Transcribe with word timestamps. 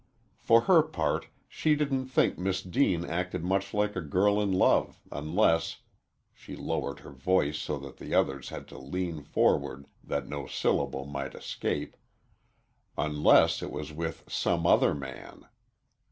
For 0.39 0.61
her 0.61 0.81
part, 0.81 1.27
she 1.47 1.75
didn't 1.75 2.07
think 2.07 2.35
Miss 2.39 2.63
Deane 2.63 3.05
acted 3.05 3.43
much 3.43 3.71
like 3.71 3.95
a 3.95 4.01
girl 4.01 4.41
in 4.41 4.51
love 4.51 4.99
unless 5.11 5.83
she 6.33 6.55
lowered 6.55 7.01
her 7.01 7.11
voice 7.11 7.59
so 7.59 7.77
that 7.77 7.97
the 7.97 8.11
others 8.15 8.49
had 8.49 8.67
to 8.69 8.79
lean 8.79 9.21
forward 9.21 9.85
that 10.03 10.27
no 10.27 10.47
syllable 10.47 11.05
might 11.05 11.35
escape 11.35 11.95
unless 12.97 13.61
it 13.61 13.69
was 13.69 13.93
with 13.93 14.23
some 14.27 14.65
other 14.65 14.95
man. 14.95 15.45